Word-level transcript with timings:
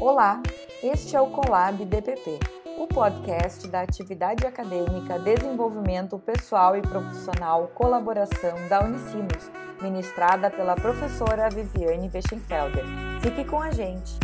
Olá, 0.00 0.42
este 0.82 1.14
é 1.14 1.20
o 1.20 1.28
Colab 1.30 1.84
DPP, 1.84 2.38
o 2.78 2.86
podcast 2.86 3.68
da 3.68 3.82
atividade 3.82 4.46
acadêmica, 4.46 5.18
desenvolvimento 5.18 6.18
pessoal 6.18 6.74
e 6.74 6.80
profissional, 6.80 7.68
colaboração 7.74 8.66
da 8.70 8.82
Unicinos, 8.82 9.50
ministrada 9.82 10.50
pela 10.50 10.74
professora 10.74 11.50
Viviane 11.50 12.10
Weschenfelder. 12.12 12.82
Fique 13.20 13.44
com 13.44 13.60
a 13.60 13.70
gente! 13.72 14.18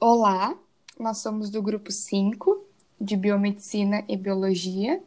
Olá, 0.00 0.58
nós 0.98 1.18
somos 1.18 1.48
do 1.48 1.62
grupo 1.62 1.92
5 1.92 2.60
de 3.00 3.16
Biomedicina 3.16 4.04
e 4.08 4.16
Biologia. 4.16 5.00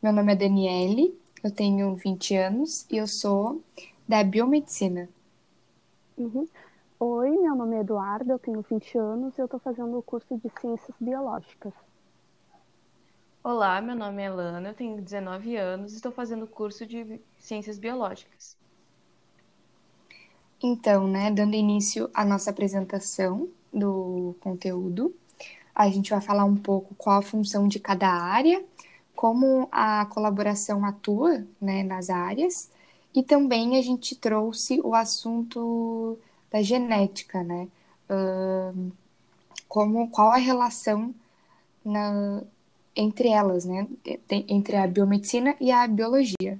Meu 0.00 0.12
nome 0.12 0.34
é 0.34 0.36
Daniele, 0.36 1.18
eu 1.42 1.50
tenho 1.50 1.96
20 1.96 2.36
anos 2.36 2.86
e 2.88 2.96
eu 2.96 3.08
sou 3.08 3.60
da 4.06 4.22
Biomedicina. 4.22 5.08
Uhum. 6.16 6.46
Oi, 7.02 7.30
meu 7.30 7.56
nome 7.56 7.76
é 7.76 7.80
Eduardo, 7.80 8.30
eu 8.30 8.38
tenho 8.38 8.60
20 8.60 8.98
anos 8.98 9.38
e 9.38 9.40
eu 9.40 9.46
estou 9.46 9.58
fazendo 9.58 9.96
o 9.96 10.02
curso 10.02 10.36
de 10.36 10.50
Ciências 10.60 10.94
Biológicas. 11.00 11.72
Olá, 13.42 13.80
meu 13.80 13.96
nome 13.96 14.22
é 14.22 14.28
Lana, 14.28 14.68
eu 14.68 14.74
tenho 14.74 15.00
19 15.00 15.56
anos 15.56 15.94
e 15.94 15.96
estou 15.96 16.12
fazendo 16.12 16.44
o 16.44 16.46
curso 16.46 16.84
de 16.84 17.18
Ciências 17.38 17.78
Biológicas. 17.78 18.54
Então, 20.62 21.08
né, 21.08 21.30
dando 21.30 21.54
início 21.54 22.10
à 22.12 22.22
nossa 22.22 22.50
apresentação 22.50 23.48
do 23.72 24.36
conteúdo, 24.38 25.14
a 25.74 25.88
gente 25.88 26.10
vai 26.10 26.20
falar 26.20 26.44
um 26.44 26.56
pouco 26.56 26.94
qual 26.96 27.20
a 27.20 27.22
função 27.22 27.66
de 27.66 27.80
cada 27.80 28.08
área, 28.08 28.62
como 29.16 29.70
a 29.72 30.04
colaboração 30.04 30.84
atua, 30.84 31.46
né, 31.58 31.82
nas 31.82 32.10
áreas, 32.10 32.70
e 33.14 33.22
também 33.22 33.78
a 33.78 33.82
gente 33.82 34.14
trouxe 34.14 34.82
o 34.84 34.94
assunto 34.94 36.18
da 36.50 36.62
genética, 36.62 37.42
né? 37.42 37.68
Uh, 38.08 38.92
como 39.68 40.10
qual 40.10 40.30
a 40.30 40.36
relação 40.36 41.14
na, 41.84 42.42
entre 42.94 43.28
elas, 43.28 43.64
né? 43.64 43.86
Entre 44.28 44.76
a 44.76 44.86
biomedicina 44.86 45.54
e 45.60 45.70
a 45.70 45.86
biologia. 45.86 46.58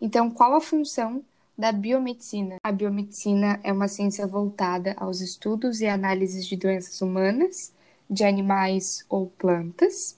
Então, 0.00 0.30
qual 0.30 0.54
a 0.54 0.60
função 0.60 1.22
da 1.56 1.72
biomedicina? 1.72 2.56
A 2.62 2.72
biomedicina 2.72 3.60
é 3.62 3.72
uma 3.72 3.88
ciência 3.88 4.26
voltada 4.26 4.94
aos 4.96 5.20
estudos 5.20 5.80
e 5.80 5.86
análises 5.86 6.46
de 6.46 6.56
doenças 6.56 7.00
humanas, 7.02 7.72
de 8.08 8.24
animais 8.24 9.04
ou 9.08 9.26
plantas, 9.26 10.16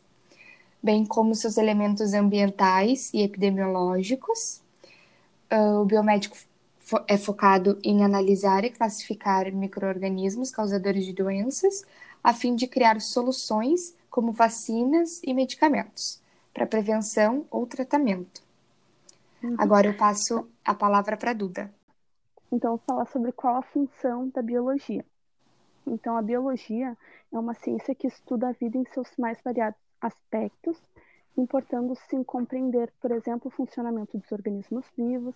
bem 0.83 1.05
como 1.05 1.34
seus 1.34 1.56
elementos 1.56 2.12
ambientais 2.12 3.12
e 3.12 3.22
epidemiológicos. 3.22 4.61
O 5.80 5.84
biomédico 5.84 6.36
é 7.06 7.16
focado 7.16 7.78
em 7.83 8.05
analisar 8.05 8.64
e 8.64 8.70
classificar 8.70 9.52
microorganismos 9.52 10.50
causadores 10.50 11.05
de 11.05 11.12
doenças, 11.12 11.84
a 12.22 12.33
fim 12.33 12.55
de 12.55 12.66
criar 12.66 13.00
soluções 13.00 13.94
como 14.10 14.33
vacinas 14.33 15.20
e 15.22 15.33
medicamentos 15.33 16.20
para 16.52 16.66
prevenção 16.66 17.46
ou 17.50 17.66
tratamento. 17.66 18.42
Uhum. 19.42 19.55
Agora 19.58 19.86
eu 19.86 19.96
passo 19.96 20.48
a 20.64 20.74
palavra 20.74 21.16
para 21.16 21.30
a 21.30 21.34
Duda. 21.34 21.72
Então, 22.52 22.70
vou 22.72 22.78
falar 22.78 23.06
sobre 23.06 23.33
qual 23.33 23.56
a 23.56 23.62
função 23.62 24.28
da 24.28 24.42
biologia. 24.42 25.05
Então, 25.86 26.16
a 26.16 26.22
biologia 26.22 26.96
é 27.33 27.38
uma 27.38 27.55
ciência 27.55 27.94
que 27.94 28.06
estuda 28.06 28.48
a 28.48 28.52
vida 28.52 28.77
em 28.77 28.84
seus 28.92 29.08
mais 29.16 29.41
variados 29.42 29.78
aspectos, 30.00 30.77
importando-se 31.36 32.16
em 32.16 32.24
compreender, 32.24 32.92
por 33.00 33.12
exemplo, 33.12 33.48
o 33.48 33.50
funcionamento 33.50 34.18
dos 34.18 34.30
organismos 34.33 34.84
vivos, 34.96 35.34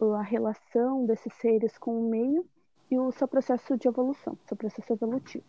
a 0.00 0.22
relação 0.22 1.04
desses 1.06 1.32
seres 1.34 1.76
com 1.76 1.98
o 1.98 2.08
meio 2.08 2.46
e 2.90 2.98
o 2.98 3.12
seu 3.12 3.28
processo 3.28 3.76
de 3.76 3.88
evolução, 3.88 4.38
seu 4.46 4.56
processo 4.56 4.92
evolutivo. 4.92 5.44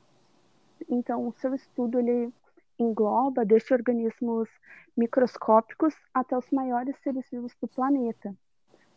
Então, 0.89 1.27
o 1.27 1.33
seu 1.33 1.53
estudo 1.53 1.99
ele 1.99 2.33
engloba 2.77 3.45
desde 3.45 3.73
organismos 3.73 4.49
microscópicos 4.95 5.93
até 6.13 6.37
os 6.37 6.49
maiores 6.51 6.97
seres 7.03 7.29
vivos 7.29 7.53
do 7.61 7.67
planeta. 7.67 8.35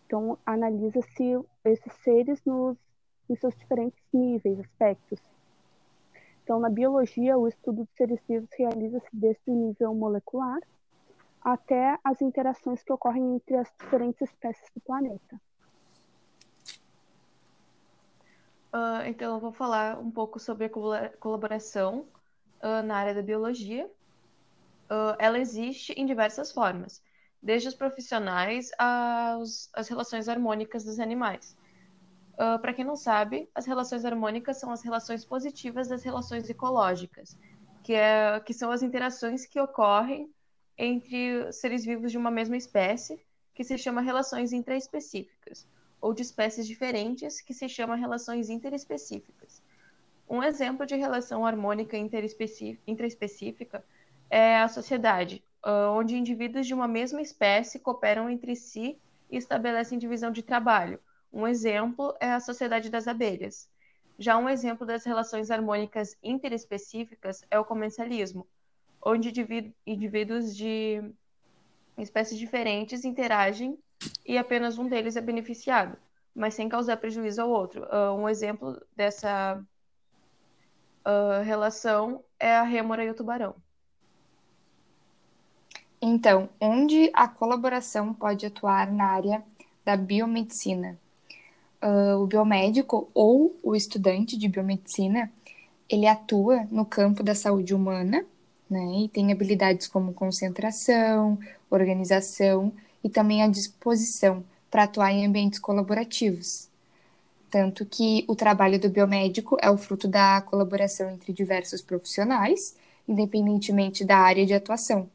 Então, 0.06 0.38
analisa-se 0.44 1.40
esses 1.64 1.92
seres 2.04 2.42
nos, 2.44 2.76
seus 3.38 3.56
diferentes 3.56 4.02
níveis, 4.12 4.60
aspectos. 4.60 5.20
Então, 6.44 6.58
na 6.60 6.68
biologia, 6.68 7.38
o 7.38 7.48
estudo 7.48 7.84
dos 7.84 7.94
seres 7.96 8.20
vivos 8.28 8.48
realiza-se 8.58 9.08
desde 9.12 9.42
o 9.46 9.54
nível 9.54 9.94
molecular 9.94 10.60
até 11.44 11.98
as 12.04 12.22
interações 12.22 12.82
que 12.82 12.92
ocorrem 12.92 13.36
entre 13.36 13.56
as 13.56 13.72
diferentes 13.78 14.20
espécies 14.22 14.70
do 14.74 14.80
planeta. 14.80 15.40
Uh, 18.72 19.04
então, 19.06 19.34
eu 19.34 19.40
vou 19.40 19.52
falar 19.52 19.98
um 19.98 20.10
pouco 20.10 20.38
sobre 20.38 20.64
a 20.64 21.10
colaboração 21.18 22.06
uh, 22.62 22.82
na 22.82 22.96
área 22.96 23.14
da 23.14 23.20
biologia. 23.20 23.86
Uh, 24.90 25.14
ela 25.18 25.38
existe 25.38 25.92
em 25.92 26.06
diversas 26.06 26.52
formas, 26.52 27.02
desde 27.42 27.68
os 27.68 27.74
profissionais 27.74 28.70
às, 28.78 29.70
relações 29.88 30.28
harmônicas 30.28 30.84
dos 30.84 30.98
animais. 30.98 31.56
Para 32.60 32.72
quem 32.72 32.84
não 32.84 32.96
sabe, 32.96 33.48
as 33.54 33.66
relações 33.66 34.04
harmônicas 34.04 34.58
são 34.58 34.72
as 34.72 34.82
relações 34.82 35.24
positivas 35.24 35.86
das 35.86 36.02
relações 36.02 36.48
ecológicas, 36.50 37.38
que, 37.84 37.92
é, 37.92 38.40
que 38.40 38.52
são 38.52 38.72
as 38.72 38.82
interações 38.82 39.46
que 39.46 39.60
ocorrem 39.60 40.28
entre 40.76 41.52
seres 41.52 41.84
vivos 41.84 42.10
de 42.10 42.18
uma 42.18 42.30
mesma 42.30 42.56
espécie, 42.56 43.20
que 43.54 43.64
se 43.64 43.76
chama 43.76 44.00
relações 44.00 44.52
intraespecíficas, 44.52 45.66
ou 46.00 46.14
de 46.14 46.22
espécies 46.22 46.66
diferentes, 46.66 47.40
que 47.40 47.54
se 47.54 47.68
chama 47.68 47.94
relações 47.94 48.48
interespecíficas. 48.48 49.62
Um 50.28 50.42
exemplo 50.42 50.86
de 50.86 50.96
relação 50.96 51.44
harmônica 51.44 51.96
intraespecífica 52.86 53.84
é 54.30 54.56
a 54.56 54.68
sociedade, 54.68 55.44
onde 55.94 56.16
indivíduos 56.16 56.66
de 56.66 56.72
uma 56.72 56.88
mesma 56.88 57.20
espécie 57.20 57.78
cooperam 57.78 58.30
entre 58.30 58.56
si 58.56 58.98
e 59.30 59.36
estabelecem 59.36 59.98
divisão 59.98 60.30
de 60.32 60.42
trabalho. 60.42 60.98
Um 61.30 61.46
exemplo 61.46 62.14
é 62.18 62.32
a 62.32 62.40
sociedade 62.40 62.90
das 62.90 63.06
abelhas. 63.06 63.68
Já 64.18 64.38
um 64.38 64.48
exemplo 64.48 64.86
das 64.86 65.04
relações 65.04 65.50
harmônicas 65.50 66.16
interespecíficas 66.22 67.44
é 67.50 67.58
o 67.58 67.64
comercialismo, 67.64 68.46
onde 69.02 69.32
indivíduos 69.86 70.56
de 70.56 71.02
espécies 71.98 72.38
diferentes 72.38 73.04
interagem 73.04 73.78
e 74.24 74.38
apenas 74.38 74.78
um 74.78 74.88
deles 74.88 75.16
é 75.16 75.20
beneficiado, 75.20 75.96
mas 76.34 76.54
sem 76.54 76.68
causar 76.68 76.96
prejuízo 76.96 77.42
ao 77.42 77.50
outro. 77.50 77.82
Uh, 77.84 78.14
um 78.16 78.28
exemplo 78.28 78.80
dessa 78.96 79.62
uh, 81.04 81.42
relação 81.44 82.22
é 82.38 82.54
a 82.54 82.62
rêmora 82.62 83.04
e 83.04 83.10
o 83.10 83.14
tubarão. 83.14 83.54
Então, 86.00 86.48
onde 86.60 87.10
a 87.12 87.28
colaboração 87.28 88.12
pode 88.12 88.44
atuar 88.44 88.90
na 88.90 89.04
área 89.04 89.42
da 89.84 89.96
biomedicina? 89.96 90.98
Uh, 91.80 92.22
o 92.22 92.26
biomédico 92.26 93.08
ou 93.12 93.58
o 93.62 93.74
estudante 93.74 94.36
de 94.36 94.48
biomedicina, 94.48 95.32
ele 95.88 96.06
atua 96.06 96.66
no 96.70 96.84
campo 96.84 97.22
da 97.22 97.34
saúde 97.34 97.74
humana, 97.74 98.24
né? 98.72 99.04
E 99.04 99.08
tem 99.08 99.30
habilidades 99.30 99.86
como 99.86 100.14
concentração, 100.14 101.38
organização 101.70 102.72
e 103.04 103.08
também 103.08 103.42
a 103.42 103.48
disposição 103.48 104.42
para 104.70 104.84
atuar 104.84 105.12
em 105.12 105.26
ambientes 105.26 105.58
colaborativos. 105.58 106.68
Tanto 107.50 107.84
que 107.84 108.24
o 108.26 108.34
trabalho 108.34 108.80
do 108.80 108.88
biomédico 108.88 109.58
é 109.60 109.70
o 109.70 109.76
fruto 109.76 110.08
da 110.08 110.40
colaboração 110.40 111.10
entre 111.10 111.32
diversos 111.32 111.82
profissionais, 111.82 112.74
independentemente 113.06 114.04
da 114.04 114.16
área 114.16 114.46
de 114.46 114.54
atuação. 114.54 115.08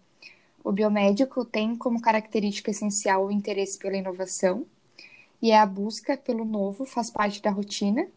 O 0.64 0.72
biomédico 0.72 1.44
tem 1.44 1.76
como 1.76 2.00
característica 2.00 2.70
essencial 2.70 3.26
o 3.26 3.32
interesse 3.32 3.80
pela 3.80 3.98
inovação, 3.98 4.66
e 5.42 5.52
a 5.52 5.66
busca 5.66 6.16
pelo 6.18 6.46
novo 6.46 6.86
faz 6.86 7.10
parte 7.10 7.42
da 7.42 7.50
rotina, 7.50 8.08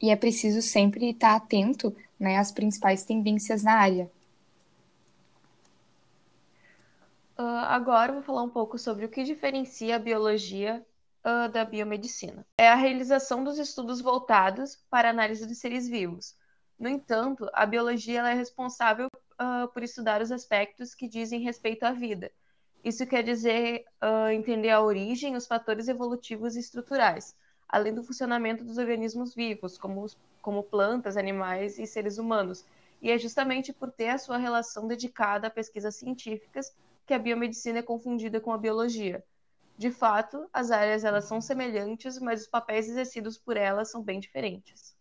e 0.00 0.10
é 0.10 0.16
preciso 0.16 0.62
sempre 0.62 1.10
estar 1.10 1.34
atento 1.34 1.94
né, 2.20 2.36
às 2.36 2.52
principais 2.52 3.04
tendências 3.04 3.62
na 3.62 3.72
área. 3.72 4.10
Uh, 7.38 7.42
agora 7.68 8.14
vou 8.14 8.22
falar 8.22 8.42
um 8.42 8.48
pouco 8.48 8.78
sobre 8.78 9.04
o 9.04 9.10
que 9.10 9.22
diferencia 9.22 9.96
a 9.96 9.98
biologia 9.98 10.84
uh, 11.22 11.52
da 11.52 11.66
biomedicina. 11.66 12.46
É 12.56 12.66
a 12.66 12.74
realização 12.74 13.44
dos 13.44 13.58
estudos 13.58 14.00
voltados 14.00 14.82
para 14.88 15.08
a 15.08 15.10
análise 15.10 15.46
dos 15.46 15.58
seres 15.58 15.86
vivos. 15.86 16.34
No 16.78 16.88
entanto, 16.88 17.46
a 17.52 17.66
biologia 17.66 18.26
é 18.26 18.32
responsável 18.32 19.08
uh, 19.08 19.68
por 19.68 19.82
estudar 19.82 20.22
os 20.22 20.32
aspectos 20.32 20.94
que 20.94 21.06
dizem 21.06 21.40
respeito 21.40 21.82
à 21.82 21.92
vida. 21.92 22.32
Isso 22.82 23.06
quer 23.06 23.22
dizer 23.22 23.84
entender 24.32 24.70
a 24.70 24.80
origem, 24.80 25.34
os 25.34 25.44
fatores 25.44 25.88
evolutivos 25.88 26.54
e 26.54 26.60
estruturais, 26.60 27.34
além 27.68 27.92
do 27.92 28.04
funcionamento 28.04 28.62
dos 28.62 28.78
organismos 28.78 29.34
vivos, 29.34 29.76
como, 29.76 30.06
como 30.40 30.62
plantas, 30.62 31.16
animais 31.16 31.80
e 31.80 31.86
seres 31.86 32.16
humanos. 32.16 32.64
E 33.02 33.10
é 33.10 33.18
justamente 33.18 33.72
por 33.72 33.90
ter 33.90 34.10
a 34.10 34.18
sua 34.18 34.36
relação 34.36 34.86
dedicada 34.86 35.48
a 35.48 35.50
pesquisas 35.50 35.96
científicas 35.96 36.72
que 37.06 37.14
a 37.14 37.18
biomedicina 37.18 37.78
é 37.78 37.82
confundida 37.82 38.40
com 38.40 38.52
a 38.52 38.58
biologia. 38.58 39.24
De 39.78 39.90
fato, 39.90 40.46
as 40.52 40.70
áreas 40.70 41.04
elas 41.04 41.26
são 41.26 41.40
semelhantes, 41.40 42.18
mas 42.18 42.42
os 42.42 42.46
papéis 42.46 42.88
exercidos 42.88 43.36
por 43.38 43.56
elas 43.56 43.90
são 43.90 44.02
bem 44.02 44.18
diferentes. 44.18 44.96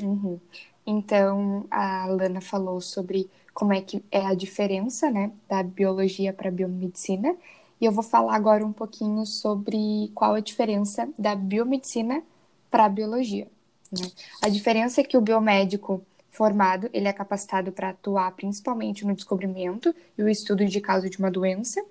Uhum. 0.00 0.40
Então, 0.86 1.66
a 1.70 2.06
Lana 2.06 2.40
falou 2.40 2.80
sobre 2.80 3.30
como 3.52 3.72
é 3.72 3.80
que 3.80 4.04
é 4.10 4.26
a 4.26 4.34
diferença, 4.34 5.10
né, 5.10 5.30
da 5.48 5.62
biologia 5.62 6.32
para 6.32 6.48
a 6.48 6.52
biomedicina, 6.52 7.36
e 7.80 7.84
eu 7.84 7.92
vou 7.92 8.02
falar 8.02 8.34
agora 8.34 8.64
um 8.64 8.72
pouquinho 8.72 9.24
sobre 9.26 10.10
qual 10.14 10.34
a 10.34 10.40
diferença 10.40 11.08
da 11.18 11.34
biomedicina 11.34 12.22
para 12.70 12.86
a 12.86 12.88
biologia. 12.88 13.46
Né? 13.92 14.10
A 14.42 14.48
diferença 14.48 15.00
é 15.00 15.04
que 15.04 15.16
o 15.16 15.20
biomédico 15.20 16.02
formado, 16.34 16.90
ele 16.92 17.06
é 17.06 17.12
capacitado 17.12 17.70
para 17.70 17.90
atuar 17.90 18.30
principalmente 18.32 19.06
no 19.06 19.14
descobrimento 19.14 19.94
e 20.18 20.22
o 20.22 20.28
estudo 20.28 20.66
de 20.66 20.80
causa 20.80 21.08
de 21.08 21.18
uma 21.18 21.30
doença. 21.30 21.82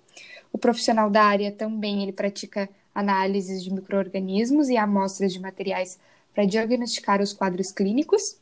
O 0.51 0.57
profissional 0.57 1.09
da 1.09 1.23
área 1.23 1.51
também 1.51 2.03
ele 2.03 2.11
pratica 2.11 2.69
análises 2.93 3.63
de 3.63 3.73
microorganismos 3.73 4.67
e 4.67 4.75
amostras 4.75 5.31
de 5.31 5.39
materiais 5.39 5.97
para 6.33 6.45
diagnosticar 6.45 7.21
os 7.21 7.31
quadros 7.31 7.71
clínicos. 7.71 8.37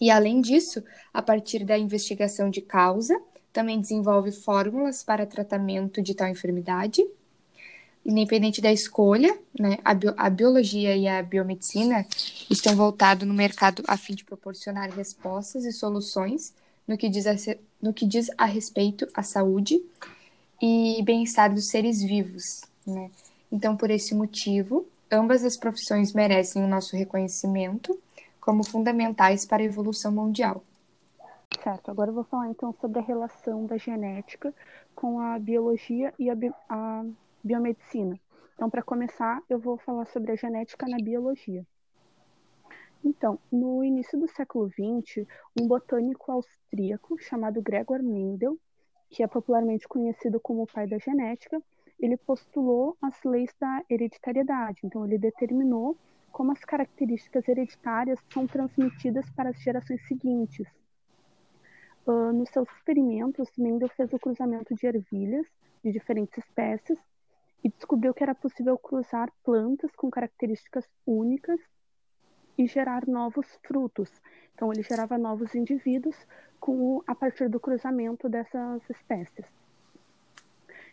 E 0.00 0.10
além 0.10 0.40
disso, 0.40 0.82
a 1.14 1.22
partir 1.22 1.64
da 1.64 1.78
investigação 1.78 2.50
de 2.50 2.60
causa, 2.60 3.18
também 3.52 3.80
desenvolve 3.80 4.32
fórmulas 4.32 5.04
para 5.04 5.24
tratamento 5.24 6.02
de 6.02 6.14
tal 6.14 6.28
enfermidade. 6.28 7.04
Independente 8.04 8.60
da 8.60 8.72
escolha, 8.72 9.38
né, 9.58 9.78
a, 9.84 9.92
bio, 9.92 10.14
a 10.16 10.30
biologia 10.30 10.96
e 10.96 11.06
a 11.06 11.22
biomedicina 11.22 12.06
estão 12.50 12.74
voltados 12.74 13.26
no 13.26 13.34
mercado 13.34 13.82
a 13.86 13.96
fim 13.96 14.14
de 14.14 14.24
proporcionar 14.24 14.90
respostas 14.90 15.64
e 15.64 15.72
soluções 15.72 16.54
no 16.86 16.96
que 16.96 17.08
diz 17.08 17.26
a, 17.26 17.34
no 17.82 17.92
que 17.92 18.06
diz 18.06 18.30
a 18.38 18.46
respeito 18.46 19.06
à 19.12 19.22
saúde 19.22 19.80
e 20.60 21.02
bem-estar 21.04 21.52
dos 21.52 21.68
seres 21.68 22.02
vivos. 22.02 22.62
Né? 22.86 23.10
Então, 23.52 23.76
por 23.76 23.90
esse 23.90 24.14
motivo, 24.14 24.86
ambas 25.10 25.44
as 25.44 25.56
profissões 25.56 26.12
merecem 26.12 26.64
o 26.64 26.68
nosso 26.68 26.96
reconhecimento 26.96 27.98
como 28.40 28.64
fundamentais 28.64 29.44
para 29.44 29.62
a 29.62 29.66
evolução 29.66 30.10
mundial. 30.10 30.64
Certo, 31.62 31.90
agora 31.90 32.10
eu 32.10 32.14
vou 32.14 32.24
falar 32.24 32.48
então 32.48 32.74
sobre 32.80 32.98
a 32.98 33.02
relação 33.02 33.66
da 33.66 33.76
genética 33.76 34.54
com 34.94 35.20
a 35.20 35.38
biologia 35.38 36.14
e 36.18 36.30
a, 36.30 36.36
a 36.68 37.04
biomedicina. 37.48 38.20
Então, 38.54 38.68
para 38.68 38.82
começar, 38.82 39.42
eu 39.48 39.58
vou 39.58 39.78
falar 39.78 40.04
sobre 40.06 40.32
a 40.32 40.36
genética 40.36 40.86
na 40.86 40.98
biologia. 40.98 41.66
Então, 43.02 43.38
no 43.50 43.82
início 43.82 44.18
do 44.18 44.28
século 44.28 44.68
XX, 44.68 45.26
um 45.58 45.66
botânico 45.66 46.30
austríaco 46.30 47.16
chamado 47.18 47.62
Gregor 47.62 48.02
Mendel, 48.02 48.58
que 49.08 49.22
é 49.22 49.26
popularmente 49.26 49.88
conhecido 49.88 50.38
como 50.40 50.62
o 50.62 50.66
pai 50.66 50.86
da 50.86 50.98
genética, 50.98 51.62
ele 51.98 52.16
postulou 52.16 52.96
as 53.00 53.22
leis 53.24 53.50
da 53.58 53.82
hereditariedade. 53.88 54.80
Então, 54.84 55.06
ele 55.06 55.18
determinou 55.18 55.96
como 56.30 56.52
as 56.52 56.62
características 56.64 57.48
hereditárias 57.48 58.20
são 58.30 58.46
transmitidas 58.46 59.28
para 59.30 59.50
as 59.50 59.60
gerações 59.62 60.06
seguintes. 60.06 60.66
Uh, 62.06 62.32
nos 62.32 62.50
seus 62.50 62.68
experimentos, 62.70 63.48
Mendel 63.56 63.88
fez 63.88 64.12
o 64.12 64.18
cruzamento 64.18 64.74
de 64.74 64.86
ervilhas 64.86 65.46
de 65.82 65.92
diferentes 65.92 66.36
espécies 66.38 66.98
e 67.62 67.68
descobriu 67.68 68.14
que 68.14 68.22
era 68.22 68.34
possível 68.34 68.78
cruzar 68.78 69.32
plantas 69.44 69.94
com 69.96 70.10
características 70.10 70.88
únicas 71.06 71.60
e 72.56 72.66
gerar 72.66 73.06
novos 73.06 73.46
frutos. 73.66 74.10
Então, 74.54 74.72
ele 74.72 74.82
gerava 74.82 75.16
novos 75.16 75.54
indivíduos 75.54 76.16
com, 76.58 77.02
a 77.06 77.14
partir 77.14 77.48
do 77.48 77.60
cruzamento 77.60 78.28
dessas 78.28 78.82
espécies. 78.90 79.46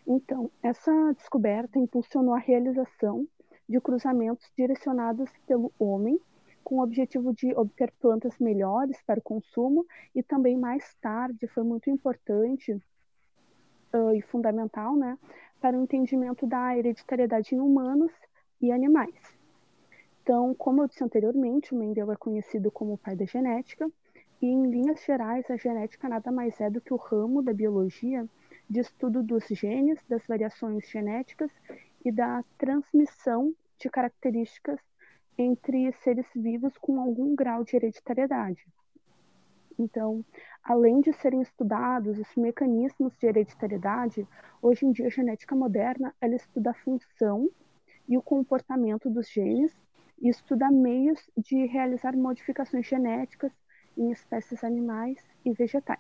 Então, 0.08 0.52
essa 0.62 0.92
descoberta 1.14 1.80
impulsionou 1.80 2.36
a 2.36 2.40
realização 2.40 3.28
de 3.68 3.82
cruzamentos 3.82 4.52
direcionados 4.56 5.32
pelo 5.48 5.72
homem, 5.80 6.20
com 6.64 6.78
o 6.78 6.84
objetivo 6.84 7.34
de 7.34 7.54
obter 7.56 7.92
plantas 8.00 8.38
melhores 8.40 9.02
para 9.04 9.20
o 9.20 9.24
consumo 9.24 9.86
e 10.14 10.22
também 10.22 10.58
mais 10.58 10.96
tarde 10.96 11.48
foi 11.48 11.64
muito 11.64 11.90
importante 11.90 12.72
uh, 13.94 14.12
e 14.16 14.22
fundamental, 14.22 14.96
né, 14.96 15.18
para 15.66 15.80
o 15.80 15.82
entendimento 15.82 16.46
da 16.46 16.78
hereditariedade 16.78 17.56
em 17.56 17.60
humanos 17.60 18.12
e 18.62 18.72
animais. 18.72 19.16
Então, 20.22 20.54
como 20.54 20.84
eu 20.84 20.88
disse 20.88 21.04
anteriormente, 21.04 21.74
o 21.74 21.76
Mendel 21.76 22.12
é 22.12 22.16
conhecido 22.16 22.70
como 22.70 22.94
o 22.94 22.98
pai 23.00 23.16
da 23.16 23.26
genética, 23.26 23.90
e 24.40 24.46
em 24.46 24.70
linhas 24.70 25.04
gerais, 25.04 25.50
a 25.50 25.58
genética 25.58 26.08
nada 26.08 26.32
mais 26.32 26.62
é 26.62 26.70
do 26.70 26.80
que 26.80 26.94
o 26.94 26.98
ramo 26.98 27.42
da 27.42 27.52
biologia 27.52 28.30
de 28.70 28.80
estudo 28.80 29.24
dos 29.24 29.48
genes, 29.48 30.00
das 30.08 30.24
variações 30.28 30.88
genéticas 30.88 31.50
e 32.06 32.12
da 32.12 32.44
transmissão 32.60 33.52
de 33.80 33.90
características 33.90 34.80
entre 35.36 35.92
seres 35.94 36.28
vivos 36.36 36.78
com 36.78 37.02
algum 37.02 37.34
grau 37.34 37.64
de 37.64 37.76
hereditariedade. 37.76 38.64
Então, 39.78 40.24
além 40.64 41.02
de 41.02 41.12
serem 41.14 41.42
estudados 41.42 42.18
os 42.18 42.36
mecanismos 42.36 43.18
de 43.18 43.28
hereditariedade, 43.28 44.28
hoje 44.62 44.86
em 44.86 44.92
dia 44.92 45.08
a 45.08 45.10
genética 45.10 45.56
moderna 45.56 46.16
ela 46.22 46.36
estuda 46.36 46.72
a 46.72 46.74
função 46.74 47.50
e 48.08 48.18
o 48.18 48.22
comportamento 48.22 49.10
dos 49.10 49.30
genes 49.30 49.76
e 50.22 50.30
estuda 50.30 50.72
meios 50.72 51.30
de 51.38 51.66
realizar 51.66 52.16
modificações 52.16 52.86
genéticas 52.86 53.52
em 53.98 54.12
espécies 54.12 54.64
animais 54.64 55.18
e 55.44 55.52
vegetais. 55.52 56.00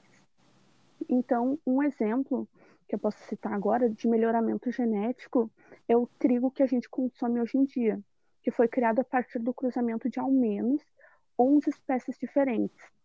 Então, 1.09 1.59
um 1.65 1.83
exemplo 1.83 2.47
que 2.87 2.95
eu 2.95 2.99
posso 2.99 3.21
citar 3.25 3.53
agora 3.53 3.89
de 3.89 4.07
melhoramento 4.07 4.71
genético 4.71 5.51
é 5.87 5.97
o 5.97 6.07
trigo 6.19 6.51
que 6.51 6.63
a 6.63 6.65
gente 6.65 6.89
consome 6.89 7.41
hoje 7.41 7.57
em 7.57 7.65
dia, 7.65 7.99
que 8.41 8.51
foi 8.51 8.67
criado 8.67 8.99
a 8.99 9.03
partir 9.03 9.39
do 9.39 9.53
cruzamento 9.53 10.09
de 10.09 10.19
ao 10.19 10.31
menos 10.31 10.81
11 11.37 11.69
espécies 11.69 12.17
diferentes. 12.17 12.95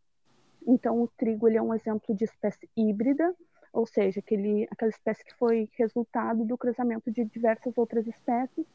Então, 0.67 1.03
o 1.03 1.09
trigo 1.09 1.49
ele 1.49 1.57
é 1.57 1.62
um 1.62 1.75
exemplo 1.75 2.15
de 2.15 2.25
espécie 2.25 2.69
híbrida, 2.77 3.35
ou 3.73 3.87
seja, 3.87 4.21
aquele, 4.21 4.69
aquela 4.71 4.91
espécie 4.91 5.25
que 5.25 5.35
foi 5.35 5.69
resultado 5.73 6.45
do 6.45 6.59
cruzamento 6.59 7.11
de 7.11 7.25
diversas 7.25 7.77
outras 7.79 8.07
espécies 8.07 8.67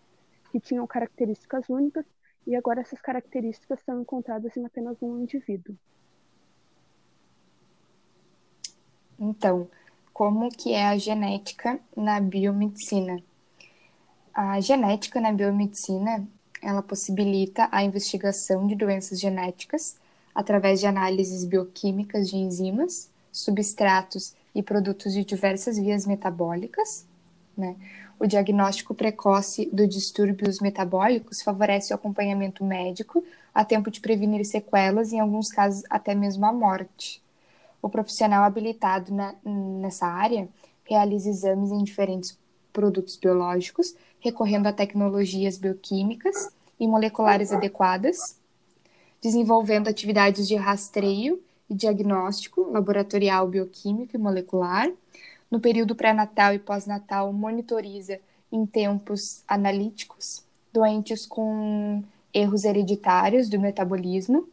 que 0.51 0.59
tinham 0.59 0.87
características 0.87 1.67
únicas, 1.69 2.05
e 2.47 2.55
agora 2.55 2.81
essas 2.81 3.01
características 3.01 3.81
são 3.81 4.01
encontradas 4.01 4.55
em 4.55 4.65
apenas 4.65 5.01
um 5.01 5.21
indivíduo. 5.21 5.75
Então, 9.19 9.67
como 10.13 10.49
que 10.49 10.73
é 10.73 10.85
a 10.87 10.97
genética 10.97 11.79
na 11.95 12.19
biomedicina? 12.19 13.21
A 14.33 14.59
genética 14.59 15.19
na 15.19 15.31
biomedicina, 15.31 16.27
ela 16.61 16.81
possibilita 16.81 17.67
a 17.71 17.83
investigação 17.83 18.67
de 18.67 18.75
doenças 18.75 19.19
genéticas 19.19 19.97
através 20.35 20.81
de 20.81 20.85
análises 20.85 21.45
bioquímicas 21.45 22.29
de 22.29 22.35
enzimas, 22.35 23.09
substratos 23.31 24.35
e 24.53 24.61
produtos 24.61 25.13
de 25.13 25.23
diversas 25.23 25.77
vias 25.79 26.05
metabólicas. 26.05 27.05
Né? 27.57 27.77
O 28.19 28.27
diagnóstico 28.27 28.93
precoce 28.93 29.69
dos 29.71 29.87
distúrbios 29.87 30.59
metabólicos 30.59 31.41
favorece 31.41 31.93
o 31.93 31.95
acompanhamento 31.95 32.63
médico 32.65 33.23
a 33.53 33.63
tempo 33.63 33.89
de 33.89 34.01
prevenir 34.01 34.45
sequelas 34.45 35.11
e, 35.11 35.15
em 35.15 35.19
alguns 35.21 35.49
casos, 35.49 35.83
até 35.89 36.13
mesmo 36.13 36.45
a 36.45 36.51
morte. 36.51 37.23
O 37.81 37.89
profissional 37.89 38.43
habilitado 38.43 39.13
na, 39.13 39.35
nessa 39.43 40.05
área 40.05 40.49
realiza 40.83 41.29
exames 41.29 41.71
em 41.71 41.83
diferentes 41.83 42.37
produtos 42.73 43.15
biológicos, 43.15 43.95
recorrendo 44.19 44.67
a 44.67 44.73
tecnologias 44.73 45.57
bioquímicas 45.57 46.53
e 46.79 46.87
moleculares 46.87 47.53
adequadas, 47.53 48.37
desenvolvendo 49.25 49.87
atividades 49.87 50.47
de 50.47 50.55
rastreio 50.55 51.41
e 51.67 51.73
diagnóstico 51.73 52.69
laboratorial 52.69 53.47
bioquímico 53.47 54.15
e 54.15 54.19
molecular. 54.19 54.87
No 55.49 55.59
período 55.59 55.95
pré-natal 55.95 56.53
e 56.53 56.59
pós-natal, 56.59 57.33
monitoriza 57.33 58.19
em 58.51 58.67
tempos 58.67 59.43
analíticos 59.47 60.43
doentes 60.71 61.25
com 61.25 62.03
erros 62.31 62.65
hereditários 62.65 63.49
do 63.49 63.59
metabolismo, 63.59 64.47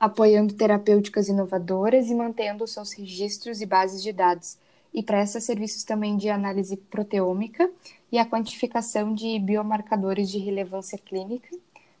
apoiando 0.00 0.54
terapêuticas 0.54 1.28
inovadoras 1.28 2.08
e 2.08 2.14
mantendo 2.14 2.66
seus 2.66 2.90
registros 2.92 3.60
e 3.60 3.66
bases 3.66 4.02
de 4.02 4.12
dados, 4.12 4.58
e 4.92 5.00
presta 5.00 5.40
serviços 5.40 5.84
também 5.84 6.16
de 6.16 6.28
análise 6.28 6.76
proteômica 6.76 7.70
e 8.10 8.18
a 8.18 8.26
quantificação 8.26 9.14
de 9.14 9.38
biomarcadores 9.38 10.28
de 10.28 10.38
relevância 10.38 10.98
clínica 10.98 11.48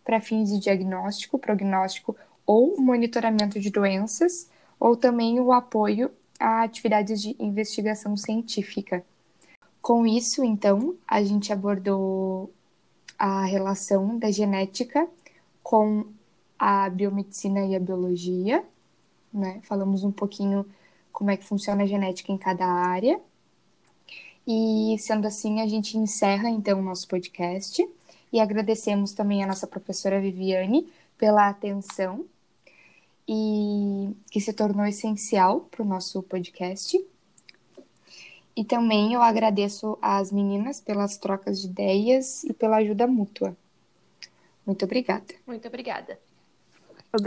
para 0.04 0.20
fins 0.20 0.50
de 0.50 0.58
diagnóstico, 0.58 1.38
prognóstico 1.38 2.16
ou 2.46 2.80
monitoramento 2.80 3.58
de 3.58 3.70
doenças, 3.70 4.50
ou 4.78 4.96
também 4.96 5.40
o 5.40 5.50
apoio 5.52 6.10
a 6.38 6.62
atividades 6.62 7.22
de 7.22 7.34
investigação 7.38 8.16
científica. 8.16 9.04
Com 9.80 10.06
isso, 10.06 10.44
então, 10.44 10.94
a 11.06 11.22
gente 11.22 11.52
abordou 11.52 12.52
a 13.18 13.44
relação 13.44 14.18
da 14.18 14.30
genética 14.30 15.08
com 15.62 16.06
a 16.58 16.88
biomedicina 16.90 17.60
e 17.64 17.74
a 17.74 17.80
biologia, 17.80 18.64
né? 19.32 19.60
Falamos 19.64 20.04
um 20.04 20.12
pouquinho 20.12 20.66
como 21.12 21.30
é 21.30 21.36
que 21.36 21.44
funciona 21.44 21.82
a 21.82 21.86
genética 21.86 22.32
em 22.32 22.38
cada 22.38 22.66
área. 22.66 23.20
E 24.46 24.96
sendo 24.98 25.26
assim, 25.26 25.60
a 25.60 25.66
gente 25.66 25.96
encerra 25.96 26.48
então 26.50 26.80
o 26.80 26.82
nosso 26.82 27.08
podcast 27.08 27.86
e 28.34 28.40
agradecemos 28.40 29.12
também 29.12 29.44
a 29.44 29.46
nossa 29.46 29.64
professora 29.64 30.20
Viviane 30.20 30.92
pela 31.16 31.48
atenção 31.48 32.26
e 33.28 34.10
que 34.28 34.40
se 34.40 34.52
tornou 34.52 34.84
essencial 34.84 35.60
para 35.70 35.84
o 35.84 35.86
nosso 35.86 36.20
podcast. 36.20 37.00
E 38.56 38.64
também 38.64 39.14
eu 39.14 39.22
agradeço 39.22 39.96
às 40.02 40.32
meninas 40.32 40.80
pelas 40.80 41.16
trocas 41.16 41.60
de 41.60 41.68
ideias 41.68 42.42
e 42.42 42.52
pela 42.52 42.78
ajuda 42.78 43.06
mútua. 43.06 43.56
Muito 44.66 44.84
obrigada. 44.84 45.32
Muito 45.46 45.68
obrigada. 45.68 46.18
Obrigada. 47.12 47.22